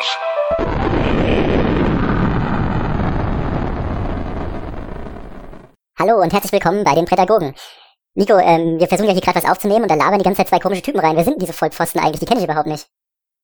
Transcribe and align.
Podcast. 0.00 0.18
Hallo 5.98 6.22
und 6.22 6.32
herzlich 6.32 6.52
willkommen 6.52 6.84
bei 6.84 6.94
den 6.94 7.04
Prädagogen. 7.04 7.54
Nico, 8.14 8.38
ähm, 8.38 8.80
wir 8.80 8.88
versuchen 8.88 9.08
ja 9.08 9.12
hier 9.12 9.20
gerade 9.20 9.42
was 9.42 9.50
aufzunehmen 9.50 9.82
und 9.82 9.90
da 9.90 9.94
labern 9.94 10.18
die 10.18 10.24
ganze 10.24 10.38
Zeit 10.38 10.48
zwei 10.48 10.58
komische 10.58 10.82
Typen 10.82 11.00
rein. 11.00 11.16
Wer 11.16 11.24
sind 11.24 11.40
diese 11.40 11.52
Vollpfosten 11.52 12.00
eigentlich? 12.00 12.20
Die 12.20 12.26
kenne 12.26 12.40
ich 12.40 12.44
überhaupt 12.44 12.66
nicht. 12.66 12.86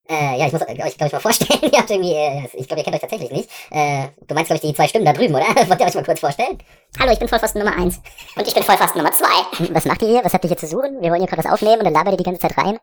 Äh, 0.09 0.39
ja, 0.39 0.47
ich 0.47 0.53
muss 0.53 0.63
euch, 0.63 0.77
glaube 0.77 0.89
ich, 0.89 1.13
mal 1.13 1.21
vorstellen. 1.21 1.61
ihr 1.73 1.79
habt 1.79 1.91
irgendwie, 1.91 2.15
äh, 2.15 2.49
ich 2.55 2.67
glaube, 2.67 2.81
ihr 2.81 2.85
kennt 2.85 2.95
euch 2.95 3.03
tatsächlich 3.03 3.31
nicht. 3.31 3.51
Äh, 3.71 4.09
du 4.27 4.35
meinst, 4.35 4.49
glaube 4.49 4.61
ich, 4.63 4.71
die 4.71 4.75
zwei 4.75 4.89
Stimmen 4.89 5.05
da 5.05 5.13
drüben, 5.13 5.35
oder? 5.35 5.47
Wollt 5.69 5.81
ihr 5.81 5.87
euch 5.87 5.95
mal 5.95 6.05
kurz 6.05 6.21
vorstellen? 6.21 6.59
Hallo, 6.99 7.13
ich 7.13 7.19
bin 7.19 7.29
Vollpfosten 7.29 7.63
Nummer 7.63 7.77
1. 7.77 8.01
Und 8.37 8.49
ich 8.49 8.55
bin 8.55 8.63
Vollpfosten 8.63 9.03
Nummer 9.03 9.13
2. 9.13 9.75
Was 9.75 9.85
macht 9.85 10.03
ihr 10.03 10.09
hier? 10.09 10.25
Was 10.25 10.33
habt 10.33 10.45
ihr 10.45 10.49
hier 10.49 10.57
zu 10.57 10.67
suchen? 10.67 11.03
Wir 11.03 11.11
wollen 11.11 11.21
hier 11.21 11.29
gerade 11.29 11.45
was 11.45 11.53
aufnehmen 11.53 11.81
und 11.81 11.85
dann 11.85 11.95
labert 11.95 12.15
ihr 12.15 12.19
die 12.19 12.25
ganze 12.25 12.41
Zeit 12.41 12.57
rein. 12.57 12.79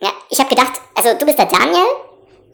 Ja, 0.00 0.10
ich 0.30 0.38
habe 0.38 0.48
gedacht, 0.48 0.80
also 0.94 1.18
du 1.18 1.24
bist 1.24 1.38
der 1.38 1.46
Daniel 1.46 1.86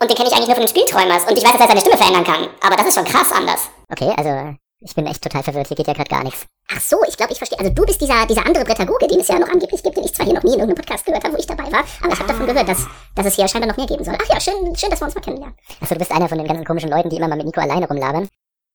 und 0.01 0.09
den 0.11 0.17
kenne 0.17 0.29
ich 0.29 0.35
eigentlich 0.35 0.49
nur 0.49 0.57
von 0.57 0.67
den 0.67 0.69
Spielträumers 0.69 1.25
und 1.25 1.37
ich 1.37 1.45
weiß, 1.45 1.53
dass 1.53 1.61
er 1.63 1.69
seine 1.69 1.81
Stimme 1.81 1.97
verändern 1.97 2.25
kann. 2.25 2.49
Aber 2.61 2.77
das 2.77 2.87
ist 2.89 2.95
schon 2.95 3.05
krass 3.05 3.33
anders. 3.33 3.69
Okay, 3.91 4.13
also 4.17 4.57
ich 4.81 4.95
bin 4.95 5.07
echt 5.07 5.23
total 5.23 5.43
verwirrt. 5.43 5.67
Hier 5.69 5.77
geht 5.77 5.89
ja 5.89 5.93
gerade 5.93 6.09
gar 6.09 6.23
nichts. 6.23 6.47
Ach 6.71 6.81
so, 6.81 6.99
ich 7.09 7.17
glaube, 7.17 7.33
ich 7.33 7.39
verstehe. 7.39 7.59
Also 7.59 7.73
du 7.73 7.85
bist 7.85 8.01
dieser, 8.01 8.27
dieser 8.27 8.47
andere 8.47 8.65
Pädagoge, 8.65 9.09
den 9.09 9.21
es 9.21 9.29
ja 9.29 9.39
noch 9.39 9.49
angeblich 9.49 9.83
gibt, 9.83 9.97
den 9.97 10.05
ich 10.05 10.15
zwar 10.15 10.27
hier 10.27 10.35
noch 10.35 10.43
nie 10.45 10.55
in 10.55 10.61
irgendeinem 10.61 10.85
Podcast 10.85 11.05
gehört 11.05 11.25
habe, 11.25 11.35
wo 11.35 11.39
ich 11.39 11.47
dabei 11.47 11.65
war, 11.73 11.85
aber 12.03 12.13
ich 12.13 12.19
habe 12.19 12.29
davon 12.29 12.47
gehört, 12.47 12.69
dass, 12.69 12.87
dass 13.15 13.27
es 13.27 13.35
hier 13.35 13.49
scheinbar 13.49 13.71
noch 13.71 13.77
mehr 13.77 13.87
geben 13.87 14.05
soll. 14.05 14.17
Ach 14.21 14.29
ja, 14.29 14.41
schön, 14.41 14.77
schön, 14.77 14.91
dass 14.91 15.01
wir 15.01 15.07
uns 15.07 15.15
mal 15.15 15.21
kennenlernen. 15.21 15.57
Achso, 15.81 15.95
du 15.95 15.99
bist 15.99 16.13
einer 16.13 16.29
von 16.29 16.39
den 16.39 16.47
ganzen 16.47 16.65
komischen 16.65 16.91
Leuten, 16.91 17.11
die 17.11 17.17
immer 17.17 17.29
mal 17.29 17.37
mit 17.37 17.47
Nico 17.47 17.61
alleine 17.61 17.89
rumlabern. 17.89 18.29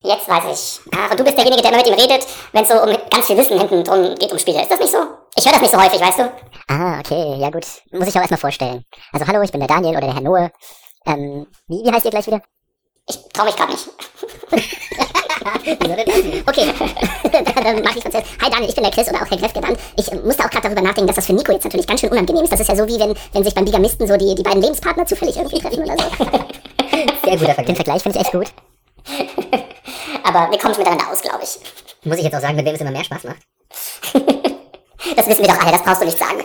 Jetzt 0.05 0.27
weiß 0.27 0.43
ich. 0.51 0.93
Ach, 0.93 1.11
und 1.11 1.19
du 1.19 1.23
bist 1.23 1.37
derjenige, 1.37 1.61
der 1.61 1.71
immer 1.71 1.81
mit 1.81 1.87
ihm 1.87 1.93
redet, 1.93 2.27
wenn 2.51 2.63
es 2.63 2.69
so 2.69 2.75
um 2.81 2.89
ganz 3.09 3.25
viel 3.25 3.37
Wissen 3.37 3.57
hinten 3.57 3.85
drum 3.85 4.15
geht 4.15 4.33
um 4.33 4.37
Spiele. 4.37 4.61
Ist 4.61 4.69
das 4.69 4.79
nicht 4.79 4.91
so? 4.91 4.97
Ich 5.37 5.45
höre 5.45 5.53
das 5.53 5.61
nicht 5.61 5.71
so 5.71 5.81
häufig, 5.81 6.01
weißt 6.01 6.19
du? 6.19 6.31
Ah, 6.67 6.99
okay, 6.99 7.37
ja 7.37 7.49
gut. 7.49 7.65
Muss 7.93 8.09
ich 8.09 8.15
auch 8.15 8.19
erstmal 8.19 8.39
vorstellen. 8.39 8.83
Also 9.13 9.25
hallo, 9.25 9.41
ich 9.41 9.51
bin 9.51 9.61
der 9.61 9.69
Daniel 9.69 9.95
oder 9.95 10.07
der 10.07 10.15
Herr 10.15 10.21
Noe. 10.21 10.51
Ähm, 11.05 11.47
wie, 11.67 11.83
wie 11.83 11.91
heißt 11.91 12.05
ihr 12.05 12.11
gleich 12.11 12.27
wieder? 12.27 12.41
Ich 13.09 13.19
trau 13.33 13.45
mich 13.45 13.55
gerade 13.55 13.71
nicht. 13.71 13.89
Das? 15.43 15.55
Okay, 16.47 16.73
dann 17.63 17.81
mach 17.83 17.95
ich 17.95 18.01
Französisch. 18.01 18.29
Hi 18.41 18.49
Daniel, 18.49 18.69
ich 18.69 18.75
bin 18.75 18.83
der 18.83 18.93
Chris 18.93 19.09
oder 19.09 19.21
auch 19.21 19.29
Herr 19.29 19.37
Greff 19.37 19.53
genannt. 19.53 19.77
Ich 19.97 20.09
äh, 20.09 20.15
musste 20.15 20.45
auch 20.45 20.49
gerade 20.49 20.63
darüber 20.69 20.81
nachdenken, 20.81 21.07
dass 21.07 21.17
das 21.17 21.25
für 21.25 21.33
Nico 21.33 21.51
jetzt 21.51 21.65
natürlich 21.65 21.85
ganz 21.85 21.99
schön 21.99 22.11
unangenehm 22.11 22.43
ist. 22.43 22.53
Das 22.53 22.61
ist 22.61 22.69
ja 22.69 22.75
so 22.75 22.87
wie 22.87 22.97
wenn, 22.99 23.13
wenn 23.33 23.43
sich 23.43 23.53
beim 23.53 23.65
Bigamisten 23.65 24.07
so 24.07 24.15
die, 24.15 24.35
die 24.35 24.43
beiden 24.43 24.61
Lebenspartner 24.61 25.05
zufällig 25.05 25.35
irgendwie 25.35 25.59
treffen 25.59 25.83
oder 25.83 25.97
so. 25.97 26.25
Sehr 27.25 27.37
guter 27.37 27.53
Den 27.63 27.75
Vergleich. 27.75 27.75
Vergleich 27.75 28.03
finde 28.03 28.19
ich 28.19 28.25
echt 28.25 28.31
gut. 28.31 28.53
Aber 30.23 30.51
wir 30.51 30.59
kommen 30.59 30.75
miteinander 30.77 31.11
aus, 31.11 31.21
glaube 31.21 31.43
ich. 31.43 31.59
Muss 32.05 32.17
ich 32.17 32.23
jetzt 32.23 32.35
auch 32.35 32.41
sagen, 32.41 32.55
mit 32.55 32.65
wem 32.65 32.75
es 32.75 32.81
immer 32.81 32.91
mehr 32.91 33.03
Spaß 33.03 33.23
macht? 33.25 33.41
Das 35.15 35.27
wissen 35.27 35.41
wir 35.41 35.53
doch 35.53 35.61
alle, 35.61 35.71
das 35.71 35.83
brauchst 35.83 36.01
du 36.01 36.05
nicht 36.05 36.17
sagen. 36.17 36.43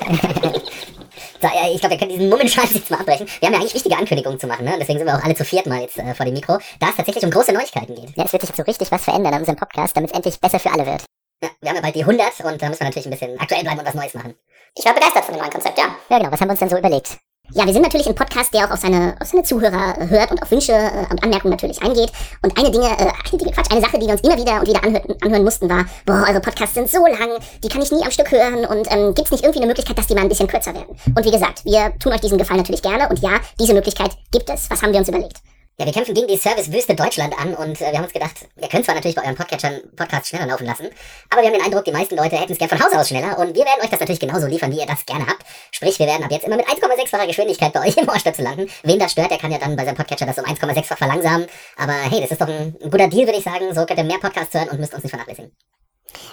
So, 1.40 1.46
ja, 1.46 1.72
ich 1.72 1.80
glaube, 1.80 1.94
wir 1.94 1.98
können 1.98 2.10
diesen 2.10 2.28
Mummenscheiß 2.28 2.72
jetzt 2.74 2.90
mal 2.90 3.00
abbrechen. 3.00 3.28
Wir 3.38 3.46
haben 3.46 3.54
ja 3.54 3.60
eigentlich 3.60 3.74
wichtige 3.74 3.96
Ankündigungen 3.96 4.40
zu 4.40 4.46
machen, 4.46 4.64
ne? 4.64 4.76
Deswegen 4.78 4.98
sind 4.98 5.06
wir 5.06 5.16
auch 5.16 5.22
alle 5.22 5.34
zu 5.34 5.44
viert 5.44 5.66
mal 5.66 5.80
jetzt 5.80 5.98
äh, 5.98 6.14
vor 6.14 6.26
dem 6.26 6.34
Mikro, 6.34 6.58
da 6.80 6.88
es 6.90 6.96
tatsächlich 6.96 7.24
um 7.24 7.30
große 7.30 7.52
Neuigkeiten 7.52 7.94
geht. 7.94 8.16
Ja, 8.16 8.24
es 8.24 8.32
wird 8.32 8.42
sich 8.42 8.50
jetzt 8.50 8.56
so 8.56 8.64
richtig 8.64 8.90
was 8.90 9.04
verändern 9.04 9.34
an 9.34 9.40
unserem 9.40 9.56
Podcast, 9.56 9.96
damit 9.96 10.10
es 10.10 10.16
endlich 10.16 10.40
besser 10.40 10.58
für 10.58 10.72
alle 10.72 10.86
wird. 10.86 11.04
Ja, 11.42 11.50
wir 11.60 11.68
haben 11.70 11.76
ja 11.76 11.82
bald 11.82 11.94
die 11.94 12.00
100 12.00 12.40
und 12.40 12.60
da 12.60 12.68
müssen 12.68 12.80
wir 12.80 12.86
natürlich 12.86 13.06
ein 13.06 13.10
bisschen 13.10 13.38
aktuell 13.38 13.62
bleiben 13.62 13.78
und 13.78 13.86
was 13.86 13.94
Neues 13.94 14.14
machen. 14.14 14.34
Ich 14.76 14.84
war 14.84 14.94
begeistert 14.94 15.24
von 15.24 15.34
dem 15.34 15.40
neuen 15.40 15.52
Konzept, 15.52 15.78
ja. 15.78 15.84
Ja 16.08 16.18
genau, 16.18 16.32
was 16.32 16.40
haben 16.40 16.48
wir 16.48 16.52
uns 16.52 16.60
denn 16.60 16.68
so 16.68 16.76
überlegt? 16.76 17.18
Ja, 17.54 17.64
wir 17.64 17.72
sind 17.72 17.80
natürlich 17.80 18.06
ein 18.06 18.14
Podcast, 18.14 18.52
der 18.52 18.66
auch 18.66 18.72
auf 18.72 18.80
seine, 18.80 19.16
auf 19.20 19.28
seine 19.28 19.42
Zuhörer 19.42 19.98
äh, 19.98 20.08
hört 20.08 20.30
und 20.30 20.42
auf 20.42 20.50
Wünsche 20.50 20.72
äh, 20.72 21.06
und 21.10 21.22
Anmerkungen 21.22 21.52
natürlich 21.52 21.80
eingeht. 21.82 22.12
Und 22.42 22.56
eine 22.58 22.70
Dinge, 22.70 22.86
äh, 22.86 23.08
eine 23.08 23.38
Dinge, 23.38 23.52
Quatsch, 23.52 23.70
eine 23.70 23.80
Sache, 23.80 23.98
die 23.98 24.06
wir 24.06 24.12
uns 24.12 24.20
immer 24.20 24.36
wieder 24.36 24.60
und 24.60 24.68
wieder 24.68 24.84
anhören, 24.84 25.14
anhören 25.22 25.44
mussten, 25.44 25.68
war, 25.70 25.86
boah, 26.04 26.26
eure 26.28 26.40
Podcasts 26.40 26.74
sind 26.74 26.90
so 26.90 27.06
lang, 27.06 27.38
die 27.64 27.68
kann 27.68 27.80
ich 27.80 27.90
nie 27.90 28.02
am 28.04 28.10
Stück 28.10 28.30
hören 28.30 28.66
und 28.66 28.86
ähm, 28.90 29.14
gibt's 29.14 29.30
nicht 29.30 29.44
irgendwie 29.44 29.60
eine 29.60 29.66
Möglichkeit, 29.66 29.96
dass 29.96 30.06
die 30.06 30.14
mal 30.14 30.22
ein 30.22 30.28
bisschen 30.28 30.46
kürzer 30.46 30.74
werden? 30.74 30.94
Und 31.06 31.24
wie 31.24 31.30
gesagt, 31.30 31.64
wir 31.64 31.98
tun 31.98 32.12
euch 32.12 32.20
diesen 32.20 32.36
Gefallen 32.36 32.60
natürlich 32.60 32.82
gerne 32.82 33.08
und 33.08 33.18
ja, 33.20 33.40
diese 33.58 33.72
Möglichkeit 33.72 34.10
gibt 34.30 34.50
es. 34.50 34.68
Was 34.68 34.82
haben 34.82 34.92
wir 34.92 34.98
uns 34.98 35.08
überlegt? 35.08 35.38
Ja, 35.80 35.86
wir 35.86 35.92
kämpfen 35.92 36.12
gegen 36.12 36.26
die 36.26 36.36
Servicewüste 36.36 36.96
Deutschland 36.96 37.38
an 37.38 37.54
und 37.54 37.80
äh, 37.80 37.92
wir 37.92 37.98
haben 37.98 38.02
uns 38.02 38.12
gedacht, 38.12 38.34
wir 38.56 38.66
können 38.66 38.82
zwar 38.82 38.96
natürlich 38.96 39.14
bei 39.14 39.22
euren 39.22 39.36
Podcatchern 39.36 39.80
Podcast 39.94 40.26
schneller 40.26 40.46
laufen 40.46 40.66
lassen, 40.66 40.88
aber 41.30 41.40
wir 41.40 41.50
haben 41.50 41.54
den 41.54 41.64
Eindruck, 41.64 41.84
die 41.84 41.92
meisten 41.92 42.16
Leute 42.16 42.36
hätten 42.36 42.50
es 42.50 42.58
gern 42.58 42.68
von 42.68 42.82
Haus 42.82 42.92
aus 42.94 43.06
schneller 43.06 43.38
und 43.38 43.54
wir 43.54 43.64
werden 43.64 43.80
euch 43.80 43.88
das 43.88 44.00
natürlich 44.00 44.18
genauso 44.18 44.48
liefern, 44.48 44.72
wie 44.72 44.80
ihr 44.80 44.86
das 44.86 45.06
gerne 45.06 45.24
habt. 45.28 45.44
Sprich, 45.70 45.96
wir 46.00 46.08
werden 46.08 46.24
ab 46.24 46.32
jetzt 46.32 46.44
immer 46.44 46.56
mit 46.56 46.66
1,6-facher 46.66 47.28
Geschwindigkeit 47.28 47.72
bei 47.72 47.86
euch 47.86 47.96
im 47.96 48.08
Ohrstöpsel 48.08 48.44
landen. 48.44 48.68
Wen 48.82 48.98
das 48.98 49.12
stört, 49.12 49.30
der 49.30 49.38
kann 49.38 49.52
ja 49.52 49.58
dann 49.58 49.76
bei 49.76 49.84
seinem 49.84 49.94
Podcatcher 49.94 50.26
das 50.26 50.36
um 50.38 50.46
1,6-fach 50.46 50.98
verlangsamen. 50.98 51.46
Aber 51.76 51.92
hey, 51.92 52.22
das 52.22 52.32
ist 52.32 52.40
doch 52.40 52.48
ein, 52.48 52.74
ein 52.82 52.90
guter 52.90 53.06
Deal, 53.06 53.28
würde 53.28 53.38
ich 53.38 53.44
sagen. 53.44 53.72
So 53.72 53.86
könnt 53.86 54.00
ihr 54.00 54.04
mehr 54.04 54.18
Podcasts 54.18 54.54
hören 54.54 54.70
und 54.70 54.80
müsst 54.80 54.94
uns 54.94 55.04
nicht 55.04 55.12
vernachlässigen. 55.12 55.52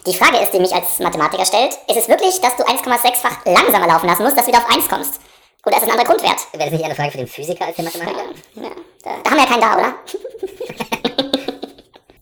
Die 0.07 0.13
Frage 0.15 0.37
ist, 0.37 0.55
die 0.55 0.59
mich 0.59 0.73
als 0.73 0.97
Mathematiker 0.97 1.45
stellt, 1.45 1.77
ist 1.87 1.97
es 1.97 2.09
wirklich, 2.09 2.41
dass 2.41 2.55
du 2.55 2.63
1,6-fach 2.63 3.45
langsamer 3.45 3.85
laufen 3.85 4.07
lassen 4.07 4.23
musst, 4.23 4.37
dass 4.37 4.45
du 4.45 4.51
wieder 4.51 4.65
auf 4.65 4.73
1 4.73 4.89
kommst? 4.89 5.21
Oder 5.63 5.77
ist 5.77 5.83
es 5.83 5.89
ein 5.89 5.99
anderer 5.99 6.15
Grundwert? 6.15 6.39
Wäre 6.51 6.63
das 6.63 6.71
nicht 6.71 6.83
eine 6.83 6.95
Frage 6.95 7.11
für 7.11 7.17
den 7.19 7.27
Physiker 7.27 7.65
als 7.67 7.75
den 7.75 7.85
Mathematiker? 7.85 8.23
Ja, 8.55 8.69
da, 8.69 8.69
da 9.05 9.29
haben 9.29 9.37
wir 9.37 9.43
ja 9.43 9.45
keinen 9.45 9.61
da, 9.61 9.77
oder? 9.77 9.93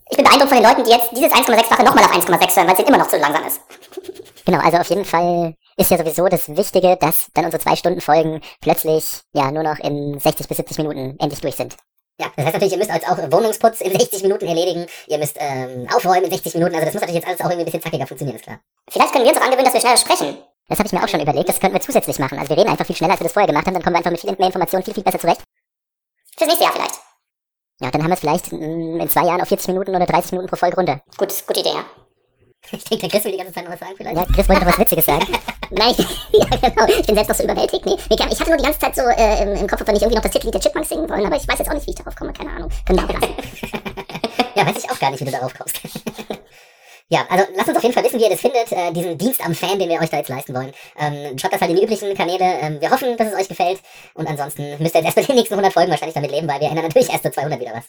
ich 0.09 0.17
bin 0.17 0.25
beeindruckt 0.25 0.49
von 0.49 0.61
den 0.61 0.63
Leuten, 0.63 0.83
die 0.83 0.91
jetzt 0.91 1.11
dieses 1.11 1.31
1,6-fache 1.31 1.83
nochmal 1.83 2.03
auf 2.03 2.11
1,6 2.11 2.55
hören, 2.55 2.67
weil 2.67 2.73
es 2.73 2.79
ihnen 2.79 2.88
immer 2.89 2.97
noch 2.97 3.07
zu 3.07 3.17
langsam 3.17 3.45
ist. 3.45 3.61
Genau, 4.45 4.59
also 4.59 4.77
auf 4.77 4.89
jeden 4.89 5.05
Fall 5.05 5.55
ist 5.77 5.89
ja 5.89 5.97
sowieso 5.97 6.27
das 6.27 6.49
Wichtige, 6.49 6.97
dass 6.97 7.27
dann 7.33 7.45
unsere 7.45 7.63
zwei 7.63 7.77
Stunden 7.77 8.01
Folgen 8.01 8.41
plötzlich 8.59 9.21
ja 9.31 9.49
nur 9.51 9.63
noch 9.63 9.79
in 9.79 10.19
60 10.19 10.49
bis 10.49 10.57
70 10.57 10.79
Minuten 10.79 11.16
endlich 11.17 11.39
durch 11.39 11.55
sind. 11.55 11.77
Ja, 12.19 12.27
das 12.35 12.45
heißt 12.45 12.53
natürlich, 12.55 12.73
ihr 12.73 12.77
müsst 12.77 12.91
als 12.91 13.05
auch 13.05 13.17
Wohnungsputz 13.31 13.79
in 13.79 13.97
60 13.97 14.21
Minuten 14.23 14.45
erledigen. 14.45 14.85
Ihr 15.07 15.17
müsst 15.17 15.38
ähm, 15.39 15.88
aufräumen 15.95 16.25
in 16.25 16.31
60 16.31 16.55
Minuten. 16.55 16.75
Also 16.75 16.85
das 16.85 16.94
muss 16.94 17.01
natürlich 17.01 17.21
jetzt 17.21 17.27
alles 17.27 17.39
auch 17.39 17.45
irgendwie 17.45 17.61
ein 17.61 17.65
bisschen 17.65 17.81
zackiger 17.81 18.05
funktionieren, 18.05 18.35
ist 18.35 18.44
klar. 18.44 18.59
Vielleicht 18.89 19.13
können 19.13 19.23
wir 19.23 19.31
uns 19.31 19.39
auch 19.39 19.45
angewöhnen, 19.45 19.65
dass 19.65 19.73
wir 19.73 19.81
schneller 19.81 19.97
sprechen. 19.97 20.38
Das 20.67 20.79
habe 20.79 20.88
ich 20.88 20.94
mir 20.94 21.03
auch 21.03 21.07
schon 21.07 21.21
überlegt, 21.21 21.50
das 21.50 21.59
könnten 21.59 21.75
wir 21.75 21.81
zusätzlich 21.81 22.19
machen. 22.19 22.38
Also 22.38 22.50
wir 22.50 22.57
reden 22.57 22.69
einfach 22.69 22.85
viel 22.85 22.95
schneller, 22.95 23.13
als 23.13 23.21
wir 23.21 23.25
das 23.25 23.33
vorher 23.33 23.47
gemacht 23.47 23.65
haben, 23.65 23.73
dann 23.73 23.83
kommen 23.83 23.95
wir 23.95 24.00
einfach 24.00 24.11
mit 24.11 24.19
viel 24.19 24.35
mehr 24.38 24.47
Informationen 24.47 24.83
viel, 24.83 24.94
viel 24.94 25.03
besser 25.03 25.19
zurecht. 25.19 25.41
Fürs 26.38 26.47
nächste 26.47 26.63
Jahr 26.63 26.73
vielleicht. 26.73 26.99
Ja, 27.81 27.91
dann 27.91 28.01
haben 28.01 28.09
wir 28.09 28.13
es 28.13 28.19
vielleicht 28.19 28.51
in 28.51 29.09
zwei 29.09 29.25
Jahren 29.25 29.41
auf 29.41 29.47
40 29.47 29.67
Minuten 29.69 29.95
oder 29.95 30.05
30 30.05 30.31
Minuten 30.33 30.49
pro 30.49 30.55
Folge 30.55 30.77
runter. 30.77 31.01
Gut, 31.17 31.33
gute 31.47 31.59
Idee, 31.59 31.73
ja. 31.73 31.85
Ich 32.71 32.83
denke, 32.85 33.01
der 33.01 33.09
Chris 33.09 33.25
will 33.25 33.31
die 33.33 33.38
ganze 33.38 33.53
Zeit 33.53 33.66
noch 33.66 33.73
was 33.73 33.79
sagen 33.79 33.94
vielleicht. 33.97 34.16
Ja, 34.16 34.25
Chris 34.25 34.47
wollte 34.47 34.61
noch 34.63 34.71
was 34.71 34.79
Witziges 34.79 35.05
sagen. 35.05 35.27
Nein, 35.71 35.94
ja 36.31 36.45
genau. 36.69 36.85
Ich 36.88 37.05
bin 37.05 37.16
selbst 37.16 37.29
noch 37.29 37.35
so 37.35 37.44
überwältigt. 37.44 37.85
Nee, 37.85 37.97
nee, 38.09 38.16
ich 38.31 38.39
hatte 38.39 38.49
nur 38.49 38.57
die 38.57 38.63
ganze 38.63 38.79
Zeit 38.79 38.95
so 38.95 39.01
äh, 39.01 39.44
im, 39.44 39.59
im 39.59 39.67
Kopf, 39.67 39.81
ob 39.81 39.88
wir 39.88 39.94
nicht 39.94 40.01
irgendwie 40.01 40.16
noch 40.16 40.23
das 40.23 40.31
Titellied 40.31 40.53
der 40.53 40.61
Chipmunks 40.61 40.89
singen 40.89 41.09
wollen, 41.09 41.25
aber 41.25 41.35
ich 41.35 41.47
weiß 41.47 41.59
jetzt 41.59 41.69
auch 41.69 41.73
nicht, 41.73 41.85
wie 41.88 41.91
ich 41.91 41.97
darauf 41.97 42.16
komme. 42.16 42.31
Keine 42.31 42.51
Ahnung. 42.51 42.69
Können 42.85 43.00
wir 43.00 43.05
auch 43.05 43.21
lassen. 43.21 43.33
ja, 44.55 44.65
weiß 44.65 44.77
ich 44.77 44.89
auch 44.89 45.00
gar 45.00 45.11
nicht, 45.11 45.19
wie 45.19 45.25
du 45.25 45.31
darauf 45.31 45.53
kommst. 45.53 45.79
Ja, 47.09 47.25
also 47.29 47.45
lasst 47.55 47.67
uns 47.69 47.77
auf 47.77 47.83
jeden 47.83 47.93
Fall 47.93 48.03
wissen, 48.03 48.19
wie 48.19 48.23
ihr 48.23 48.29
das 48.29 48.41
findet, 48.41 48.71
äh, 48.71 48.91
diesen 48.91 49.17
Dienst 49.17 49.45
am 49.45 49.53
Fan, 49.53 49.77
den 49.77 49.89
wir 49.89 49.99
euch 49.99 50.09
da 50.09 50.17
jetzt 50.17 50.29
leisten 50.29 50.55
wollen. 50.55 50.73
Ähm, 50.97 51.37
schaut 51.37 51.53
das 51.53 51.61
halt 51.61 51.71
in 51.71 51.77
die 51.77 51.83
üblichen 51.83 52.13
Kanäle. 52.15 52.43
Ähm, 52.61 52.81
wir 52.81 52.89
hoffen, 52.89 53.15
dass 53.17 53.27
es 53.27 53.39
euch 53.39 53.47
gefällt. 53.47 53.81
Und 54.13 54.27
ansonsten 54.27 54.77
müsst 54.79 54.95
ihr 54.95 55.01
jetzt 55.01 55.05
erst 55.05 55.17
mit 55.17 55.27
den 55.29 55.35
nächsten 55.35 55.53
100 55.53 55.73
Folgen 55.73 55.91
wahrscheinlich 55.91 56.15
damit 56.15 56.31
leben, 56.31 56.47
weil 56.47 56.59
wir 56.59 56.69
ändern 56.69 56.85
natürlich 56.85 57.09
erst 57.09 57.23
zu 57.23 57.31
200 57.31 57.59
wieder 57.59 57.73
was. 57.73 57.85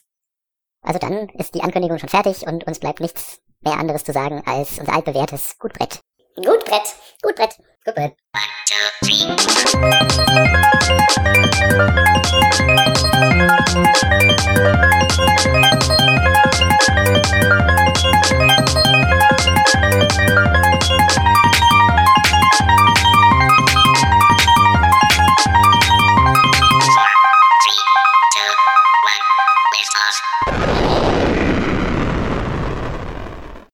Also 0.82 0.98
dann 0.98 1.28
ist 1.30 1.54
die 1.54 1.62
Ankündigung 1.62 1.98
schon 1.98 2.10
fertig 2.10 2.46
und 2.46 2.64
uns 2.64 2.78
bleibt 2.78 3.00
nichts 3.00 3.38
mehr 3.62 3.78
anderes 3.78 4.04
zu 4.04 4.12
sagen 4.12 4.42
als 4.44 4.78
unser 4.78 4.94
altbewährtes 4.94 5.58
Gutbrett. 5.58 6.00
Gut, 6.36 6.64
Brett. 6.64 6.94
Gut, 7.22 7.36
Brett. 7.36 7.56
Gut, 7.84 7.94
Brett. 7.94 8.12
One, 8.34 8.42
two, 8.66 8.76
three. 14.36 14.43